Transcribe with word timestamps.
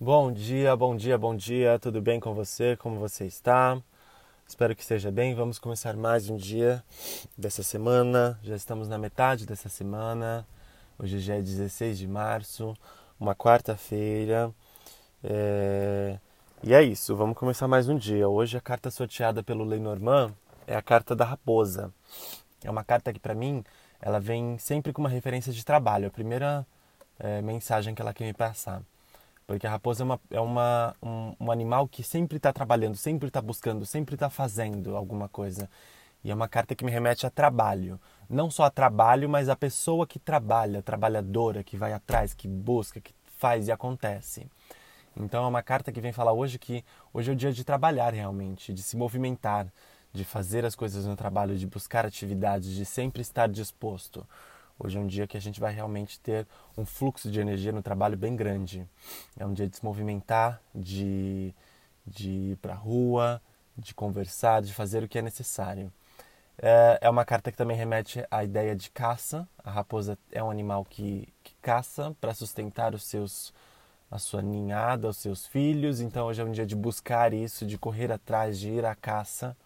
Bom 0.00 0.32
dia, 0.32 0.74
bom 0.74 0.96
dia, 0.96 1.16
bom 1.16 1.36
dia. 1.36 1.78
Tudo 1.78 2.02
bem 2.02 2.18
com 2.18 2.34
você? 2.34 2.76
Como 2.76 2.98
você 2.98 3.26
está? 3.26 3.80
Espero 4.46 4.74
que 4.74 4.82
esteja 4.82 5.08
bem. 5.12 5.36
Vamos 5.36 5.56
começar 5.56 5.96
mais 5.96 6.28
um 6.28 6.36
dia 6.36 6.82
dessa 7.38 7.62
semana. 7.62 8.36
Já 8.42 8.56
estamos 8.56 8.88
na 8.88 8.98
metade 8.98 9.46
dessa 9.46 9.68
semana. 9.68 10.44
Hoje 10.98 11.20
já 11.20 11.36
é 11.36 11.40
16 11.40 11.96
de 11.96 12.08
março, 12.08 12.76
uma 13.20 13.36
quarta-feira. 13.36 14.52
É... 15.22 16.18
E 16.64 16.74
é 16.74 16.82
isso, 16.82 17.14
vamos 17.14 17.38
começar 17.38 17.68
mais 17.68 17.88
um 17.88 17.96
dia. 17.96 18.28
Hoje 18.28 18.56
a 18.58 18.60
carta 18.60 18.90
sorteada 18.90 19.44
pelo 19.44 19.62
Lenormand 19.62 20.34
é 20.66 20.74
a 20.74 20.82
carta 20.82 21.14
da 21.14 21.24
raposa. 21.24 21.94
É 22.64 22.70
uma 22.70 22.82
carta 22.82 23.12
que, 23.12 23.20
para 23.20 23.34
mim, 23.34 23.62
ela 24.02 24.18
vem 24.18 24.58
sempre 24.58 24.92
com 24.92 25.00
uma 25.00 25.08
referência 25.08 25.52
de 25.52 25.64
trabalho. 25.64 26.08
A 26.08 26.10
primeira 26.10 26.66
é, 27.16 27.40
mensagem 27.40 27.94
que 27.94 28.02
ela 28.02 28.12
quer 28.12 28.24
me 28.24 28.34
passar. 28.34 28.82
Porque 29.46 29.66
a 29.66 29.70
raposa 29.70 30.02
é, 30.02 30.04
uma, 30.04 30.20
é 30.30 30.40
uma, 30.40 30.96
um, 31.02 31.34
um 31.38 31.50
animal 31.50 31.86
que 31.86 32.02
sempre 32.02 32.38
está 32.38 32.52
trabalhando, 32.52 32.96
sempre 32.96 33.28
está 33.28 33.42
buscando, 33.42 33.84
sempre 33.84 34.14
está 34.14 34.30
fazendo 34.30 34.96
alguma 34.96 35.28
coisa. 35.28 35.68
E 36.22 36.30
é 36.30 36.34
uma 36.34 36.48
carta 36.48 36.74
que 36.74 36.84
me 36.84 36.90
remete 36.90 37.26
a 37.26 37.30
trabalho. 37.30 38.00
Não 38.28 38.50
só 38.50 38.64
a 38.64 38.70
trabalho, 38.70 39.28
mas 39.28 39.50
a 39.50 39.56
pessoa 39.56 40.06
que 40.06 40.18
trabalha, 40.18 40.82
trabalhadora, 40.82 41.62
que 41.62 41.76
vai 41.76 41.92
atrás, 41.92 42.32
que 42.32 42.48
busca, 42.48 43.00
que 43.00 43.14
faz 43.36 43.68
e 43.68 43.72
acontece. 43.72 44.46
Então 45.14 45.44
é 45.44 45.48
uma 45.48 45.62
carta 45.62 45.92
que 45.92 46.00
vem 46.00 46.12
falar 46.12 46.32
hoje 46.32 46.58
que 46.58 46.82
hoje 47.12 47.30
é 47.30 47.34
o 47.34 47.36
dia 47.36 47.52
de 47.52 47.62
trabalhar 47.62 48.14
realmente, 48.14 48.72
de 48.72 48.82
se 48.82 48.96
movimentar, 48.96 49.66
de 50.12 50.24
fazer 50.24 50.64
as 50.64 50.74
coisas 50.74 51.04
no 51.04 51.14
trabalho, 51.14 51.56
de 51.56 51.66
buscar 51.66 52.06
atividades, 52.06 52.70
de 52.70 52.84
sempre 52.84 53.20
estar 53.20 53.48
disposto. 53.48 54.26
Hoje 54.78 54.98
é 54.98 55.00
um 55.00 55.06
dia 55.06 55.26
que 55.26 55.36
a 55.36 55.40
gente 55.40 55.60
vai 55.60 55.72
realmente 55.72 56.18
ter 56.18 56.46
um 56.76 56.84
fluxo 56.84 57.30
de 57.30 57.40
energia 57.40 57.70
no 57.70 57.82
trabalho 57.82 58.16
bem 58.16 58.34
grande. 58.34 58.86
É 59.38 59.46
um 59.46 59.52
dia 59.52 59.68
de 59.68 59.76
se 59.76 59.84
movimentar, 59.84 60.60
de, 60.74 61.54
de 62.04 62.30
ir 62.30 62.56
para 62.56 62.72
a 62.72 62.76
rua, 62.76 63.40
de 63.76 63.94
conversar, 63.94 64.62
de 64.62 64.74
fazer 64.74 65.04
o 65.04 65.08
que 65.08 65.18
é 65.18 65.22
necessário. 65.22 65.92
É, 66.58 66.98
é 67.02 67.10
uma 67.10 67.24
carta 67.24 67.52
que 67.52 67.56
também 67.56 67.76
remete 67.76 68.24
à 68.28 68.42
ideia 68.42 68.74
de 68.74 68.90
caça. 68.90 69.48
A 69.62 69.70
raposa 69.70 70.18
é 70.32 70.42
um 70.42 70.50
animal 70.50 70.84
que, 70.84 71.32
que 71.44 71.54
caça 71.62 72.14
para 72.20 72.34
sustentar 72.34 72.94
os 72.94 73.04
seus, 73.04 73.54
a 74.10 74.18
sua 74.18 74.42
ninhada, 74.42 75.08
os 75.08 75.18
seus 75.18 75.46
filhos. 75.46 76.00
Então 76.00 76.26
hoje 76.26 76.42
é 76.42 76.44
um 76.44 76.52
dia 76.52 76.66
de 76.66 76.74
buscar 76.74 77.32
isso, 77.32 77.64
de 77.64 77.78
correr 77.78 78.10
atrás, 78.10 78.58
de 78.58 78.70
ir 78.70 78.84
à 78.84 78.94
caça, 78.96 79.56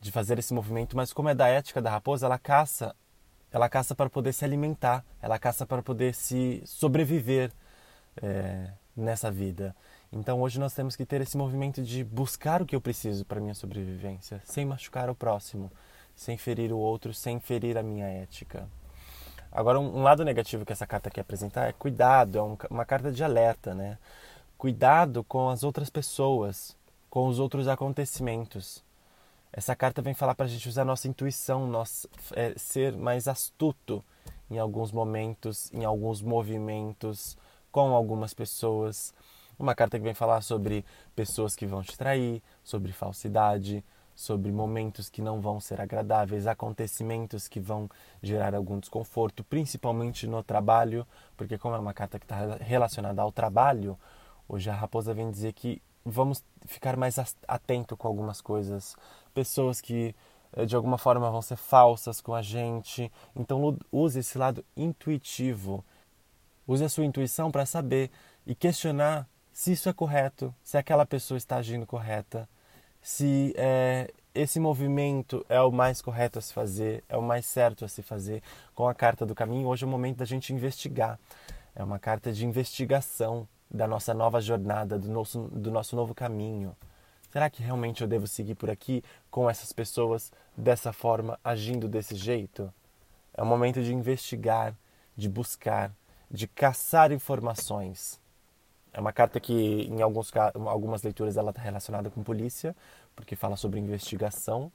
de 0.00 0.12
fazer 0.12 0.38
esse 0.38 0.54
movimento. 0.54 0.96
Mas 0.96 1.12
como 1.12 1.28
é 1.28 1.34
da 1.34 1.48
ética 1.48 1.82
da 1.82 1.90
raposa, 1.90 2.26
ela 2.26 2.38
caça 2.38 2.94
ela 3.56 3.70
caça 3.70 3.94
para 3.94 4.10
poder 4.10 4.34
se 4.34 4.44
alimentar, 4.44 5.02
ela 5.22 5.38
caça 5.38 5.64
para 5.64 5.82
poder 5.82 6.14
se 6.14 6.62
sobreviver 6.66 7.50
é, 8.22 8.70
nessa 8.94 9.30
vida. 9.30 9.74
Então 10.12 10.42
hoje 10.42 10.60
nós 10.60 10.74
temos 10.74 10.94
que 10.94 11.06
ter 11.06 11.22
esse 11.22 11.38
movimento 11.38 11.82
de 11.82 12.04
buscar 12.04 12.60
o 12.60 12.66
que 12.66 12.76
eu 12.76 12.82
preciso 12.82 13.24
para 13.24 13.40
minha 13.40 13.54
sobrevivência, 13.54 14.42
sem 14.44 14.66
machucar 14.66 15.08
o 15.08 15.14
próximo, 15.14 15.72
sem 16.14 16.36
ferir 16.36 16.70
o 16.70 16.76
outro, 16.76 17.14
sem 17.14 17.40
ferir 17.40 17.78
a 17.78 17.82
minha 17.82 18.06
ética. 18.06 18.68
Agora 19.50 19.80
um, 19.80 20.02
lado 20.02 20.22
negativo 20.22 20.66
que 20.66 20.74
essa 20.74 20.86
carta 20.86 21.08
quer 21.08 21.22
apresentar 21.22 21.66
é 21.66 21.72
cuidado, 21.72 22.36
é 22.36 22.42
um, 22.42 22.58
uma 22.68 22.84
carta 22.84 23.10
de 23.10 23.24
alerta, 23.24 23.74
né? 23.74 23.96
Cuidado 24.58 25.24
com 25.24 25.48
as 25.48 25.64
outras 25.64 25.88
pessoas, 25.88 26.76
com 27.08 27.26
os 27.26 27.38
outros 27.38 27.68
acontecimentos. 27.68 28.84
Essa 29.56 29.74
carta 29.74 30.02
vem 30.02 30.12
falar 30.12 30.34
para 30.34 30.44
a 30.44 30.48
gente 30.50 30.68
usar 30.68 30.84
nossa 30.84 31.08
intuição, 31.08 31.66
nosso, 31.66 32.06
é, 32.32 32.52
ser 32.58 32.94
mais 32.94 33.26
astuto 33.26 34.04
em 34.50 34.58
alguns 34.58 34.92
momentos, 34.92 35.72
em 35.72 35.82
alguns 35.82 36.20
movimentos, 36.20 37.38
com 37.72 37.94
algumas 37.94 38.34
pessoas. 38.34 39.14
Uma 39.58 39.74
carta 39.74 39.96
que 39.96 40.04
vem 40.04 40.12
falar 40.12 40.42
sobre 40.42 40.84
pessoas 41.14 41.56
que 41.56 41.64
vão 41.64 41.82
te 41.82 41.96
trair, 41.96 42.42
sobre 42.62 42.92
falsidade, 42.92 43.82
sobre 44.14 44.52
momentos 44.52 45.08
que 45.08 45.22
não 45.22 45.40
vão 45.40 45.58
ser 45.58 45.80
agradáveis, 45.80 46.46
acontecimentos 46.46 47.48
que 47.48 47.58
vão 47.58 47.88
gerar 48.22 48.54
algum 48.54 48.78
desconforto, 48.78 49.42
principalmente 49.42 50.26
no 50.26 50.42
trabalho, 50.42 51.06
porque 51.34 51.56
como 51.56 51.74
é 51.74 51.78
uma 51.78 51.94
carta 51.94 52.18
que 52.18 52.26
está 52.26 52.58
relacionada 52.60 53.22
ao 53.22 53.32
trabalho, 53.32 53.98
hoje 54.46 54.68
a 54.68 54.74
raposa 54.74 55.14
vem 55.14 55.30
dizer 55.30 55.54
que 55.54 55.80
vamos 56.06 56.44
ficar 56.64 56.96
mais 56.96 57.16
atento 57.48 57.96
com 57.96 58.06
algumas 58.06 58.40
coisas, 58.40 58.94
pessoas 59.34 59.80
que 59.80 60.14
eh, 60.52 60.64
de 60.64 60.76
alguma 60.76 60.96
forma 60.96 61.30
vão 61.30 61.42
ser 61.42 61.56
falsas 61.56 62.20
com 62.20 62.32
a 62.32 62.42
gente. 62.42 63.10
Então 63.34 63.76
use 63.90 64.20
esse 64.20 64.38
lado 64.38 64.64
intuitivo. 64.76 65.84
Use 66.66 66.84
a 66.84 66.88
sua 66.88 67.04
intuição 67.04 67.50
para 67.50 67.66
saber 67.66 68.10
e 68.46 68.54
questionar 68.54 69.28
se 69.52 69.72
isso 69.72 69.88
é 69.88 69.92
correto, 69.92 70.54
se 70.62 70.76
aquela 70.76 71.06
pessoa 71.06 71.38
está 71.38 71.56
agindo 71.56 71.86
correta, 71.86 72.48
se 73.00 73.54
é, 73.56 74.12
esse 74.34 74.60
movimento 74.60 75.44
é 75.48 75.60
o 75.60 75.72
mais 75.72 76.02
correto 76.02 76.38
a 76.38 76.42
se 76.42 76.52
fazer, 76.52 77.02
é 77.08 77.16
o 77.16 77.22
mais 77.22 77.46
certo 77.46 77.84
a 77.84 77.88
se 77.88 78.02
fazer. 78.02 78.42
Com 78.74 78.88
a 78.88 78.94
carta 78.94 79.24
do 79.24 79.34
caminho, 79.34 79.68
hoje 79.68 79.84
é 79.84 79.86
o 79.86 79.90
momento 79.90 80.18
da 80.18 80.24
gente 80.24 80.52
investigar. 80.52 81.18
É 81.74 81.82
uma 81.82 81.98
carta 81.98 82.32
de 82.32 82.44
investigação 82.44 83.48
da 83.70 83.86
nossa 83.86 84.14
nova 84.14 84.40
jornada, 84.40 84.98
do 84.98 85.08
nosso, 85.08 85.42
do 85.52 85.70
nosso 85.70 85.96
novo 85.96 86.14
caminho. 86.14 86.76
Será 87.30 87.50
que 87.50 87.62
realmente 87.62 88.02
eu 88.02 88.08
devo 88.08 88.26
seguir 88.26 88.54
por 88.54 88.70
aqui 88.70 89.02
com 89.30 89.50
essas 89.50 89.72
pessoas 89.72 90.32
dessa 90.56 90.92
forma, 90.92 91.38
agindo 91.44 91.88
desse 91.88 92.14
jeito? 92.14 92.72
É 93.34 93.42
o 93.42 93.46
momento 93.46 93.82
de 93.82 93.92
investigar, 93.92 94.74
de 95.16 95.28
buscar, 95.28 95.92
de 96.30 96.46
caçar 96.46 97.12
informações. 97.12 98.18
É 98.92 99.00
uma 99.00 99.12
carta 99.12 99.38
que, 99.38 99.52
em 99.52 100.00
alguns, 100.00 100.32
algumas 100.66 101.02
leituras, 101.02 101.36
ela 101.36 101.50
está 101.50 101.60
relacionada 101.60 102.08
com 102.08 102.22
polícia, 102.22 102.74
porque 103.14 103.36
fala 103.36 103.56
sobre 103.56 103.78
investigação. 103.78 104.72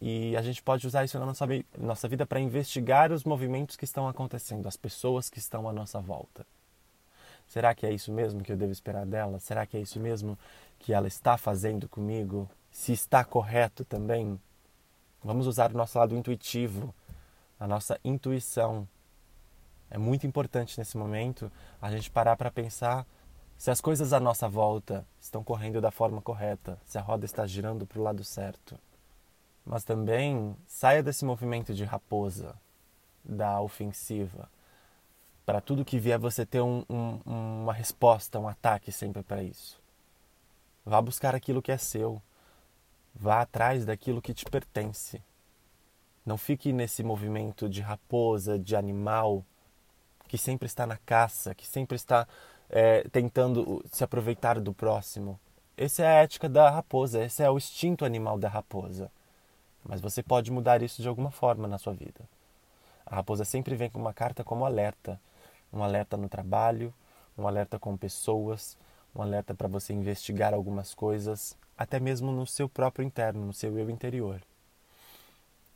E 0.00 0.36
a 0.36 0.42
gente 0.42 0.62
pode 0.62 0.86
usar 0.86 1.04
isso 1.04 1.18
na 1.18 1.26
nossa, 1.26 1.44
nossa 1.76 2.06
vida 2.06 2.24
para 2.24 2.38
investigar 2.38 3.10
os 3.10 3.24
movimentos 3.24 3.74
que 3.74 3.84
estão 3.84 4.06
acontecendo, 4.06 4.68
as 4.68 4.76
pessoas 4.76 5.28
que 5.28 5.40
estão 5.40 5.68
à 5.68 5.72
nossa 5.72 6.00
volta. 6.00 6.46
Será 7.48 7.74
que 7.74 7.86
é 7.86 7.90
isso 7.90 8.12
mesmo 8.12 8.42
que 8.42 8.52
eu 8.52 8.56
devo 8.56 8.72
esperar 8.72 9.06
dela? 9.06 9.38
Será 9.38 9.64
que 9.64 9.76
é 9.76 9.80
isso 9.80 9.98
mesmo 9.98 10.38
que 10.78 10.92
ela 10.92 11.08
está 11.08 11.38
fazendo 11.38 11.88
comigo? 11.88 12.48
Se 12.70 12.92
está 12.92 13.24
correto 13.24 13.86
também? 13.86 14.38
Vamos 15.24 15.46
usar 15.46 15.72
o 15.72 15.76
nosso 15.76 15.98
lado 15.98 16.14
intuitivo, 16.14 16.94
a 17.58 17.66
nossa 17.66 17.98
intuição. 18.04 18.86
É 19.90 19.96
muito 19.96 20.26
importante 20.26 20.78
nesse 20.78 20.98
momento 20.98 21.50
a 21.80 21.90
gente 21.90 22.10
parar 22.10 22.36
para 22.36 22.50
pensar 22.50 23.06
se 23.56 23.70
as 23.70 23.80
coisas 23.80 24.12
à 24.12 24.20
nossa 24.20 24.46
volta 24.46 25.06
estão 25.18 25.42
correndo 25.42 25.80
da 25.80 25.90
forma 25.90 26.20
correta, 26.20 26.78
se 26.84 26.98
a 26.98 27.00
roda 27.00 27.24
está 27.24 27.46
girando 27.46 27.86
para 27.86 27.98
o 27.98 28.02
lado 28.02 28.22
certo. 28.22 28.78
Mas 29.64 29.84
também 29.84 30.54
saia 30.66 31.02
desse 31.02 31.24
movimento 31.24 31.72
de 31.72 31.84
raposa, 31.84 32.54
da 33.24 33.58
ofensiva 33.58 34.50
para 35.48 35.62
tudo 35.62 35.82
que 35.82 35.98
vier 35.98 36.18
você 36.18 36.44
ter 36.44 36.60
um, 36.60 36.84
um, 36.90 37.20
uma 37.24 37.72
resposta, 37.72 38.38
um 38.38 38.46
ataque 38.46 38.92
sempre 38.92 39.22
para 39.22 39.42
isso. 39.42 39.80
Vá 40.84 41.00
buscar 41.00 41.34
aquilo 41.34 41.62
que 41.62 41.72
é 41.72 41.78
seu. 41.78 42.20
Vá 43.14 43.40
atrás 43.40 43.86
daquilo 43.86 44.20
que 44.20 44.34
te 44.34 44.44
pertence. 44.44 45.22
Não 46.26 46.36
fique 46.36 46.70
nesse 46.70 47.02
movimento 47.02 47.66
de 47.66 47.80
raposa, 47.80 48.58
de 48.58 48.76
animal, 48.76 49.42
que 50.26 50.36
sempre 50.36 50.66
está 50.66 50.86
na 50.86 50.98
caça, 50.98 51.54
que 51.54 51.66
sempre 51.66 51.96
está 51.96 52.28
é, 52.68 53.08
tentando 53.08 53.82
se 53.90 54.04
aproveitar 54.04 54.60
do 54.60 54.74
próximo. 54.74 55.40
Essa 55.78 56.02
é 56.02 56.06
a 56.08 56.22
ética 56.24 56.46
da 56.46 56.68
raposa, 56.68 57.24
esse 57.24 57.42
é 57.42 57.50
o 57.50 57.56
instinto 57.56 58.04
animal 58.04 58.38
da 58.38 58.50
raposa. 58.50 59.10
Mas 59.82 60.02
você 60.02 60.22
pode 60.22 60.52
mudar 60.52 60.82
isso 60.82 61.00
de 61.00 61.08
alguma 61.08 61.30
forma 61.30 61.66
na 61.66 61.78
sua 61.78 61.94
vida. 61.94 62.20
A 63.06 63.16
raposa 63.16 63.46
sempre 63.46 63.74
vem 63.76 63.88
com 63.88 63.98
uma 63.98 64.12
carta 64.12 64.44
como 64.44 64.66
alerta 64.66 65.18
um 65.72 65.82
alerta 65.82 66.16
no 66.16 66.28
trabalho, 66.28 66.92
um 67.36 67.46
alerta 67.46 67.78
com 67.78 67.96
pessoas, 67.96 68.76
um 69.14 69.22
alerta 69.22 69.54
para 69.54 69.68
você 69.68 69.92
investigar 69.92 70.54
algumas 70.54 70.94
coisas, 70.94 71.56
até 71.76 72.00
mesmo 72.00 72.32
no 72.32 72.46
seu 72.46 72.68
próprio 72.68 73.04
interno, 73.04 73.46
no 73.46 73.52
seu 73.52 73.78
eu 73.78 73.88
interior. 73.88 74.40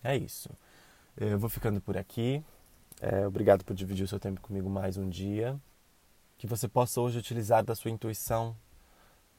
É 0.02 0.16
isso. 0.16 0.50
Eu 1.16 1.38
vou 1.38 1.48
ficando 1.48 1.80
por 1.80 1.96
aqui. 1.96 2.42
É, 3.00 3.26
obrigado 3.26 3.64
por 3.64 3.74
dividir 3.74 4.04
o 4.04 4.08
seu 4.08 4.18
tempo 4.18 4.40
comigo 4.40 4.68
mais 4.68 4.96
um 4.96 5.08
dia. 5.08 5.58
Que 6.38 6.46
você 6.46 6.66
possa 6.66 7.00
hoje 7.00 7.18
utilizar 7.18 7.64
da 7.64 7.74
sua 7.74 7.90
intuição, 7.90 8.56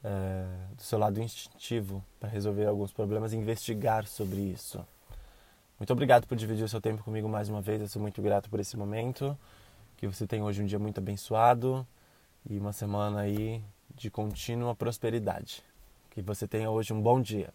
é, 0.03 0.45
do 0.75 0.81
seu 0.81 0.97
lado 0.97 1.21
instintivo, 1.21 2.03
para 2.19 2.29
resolver 2.29 2.65
alguns 2.65 2.94
problemas 2.94 3.33
e 3.33 3.38
investigar 3.38 4.07
sobre 4.07 4.39
isso. 4.39 4.85
Muito 5.77 5.91
obrigado 5.91 6.25
por 6.27 6.38
dividir 6.38 6.63
o 6.63 6.69
seu 6.69 6.79
tempo 6.79 7.03
comigo 7.03 7.27
mais 7.27 7.50
uma 7.50 7.61
vez. 7.61 7.81
Eu 7.81 7.88
sou 7.89 8.01
muito 8.01 8.21
grato 8.21 8.50
por 8.50 8.59
esse 8.59 8.77
momento. 8.77 9.38
Que 10.03 10.07
você 10.07 10.27
tenha 10.27 10.44
hoje 10.44 10.61
um 10.61 10.65
dia 10.65 10.77
muito 10.77 10.97
abençoado 10.97 11.88
e 12.50 12.59
uma 12.59 12.73
semana 12.73 13.21
aí 13.21 13.63
de 13.95 14.11
contínua 14.11 14.75
prosperidade. 14.75 15.63
Que 16.09 16.21
você 16.21 16.45
tenha 16.45 16.69
hoje 16.69 16.91
um 16.91 17.01
bom 17.01 17.21
dia. 17.21 17.53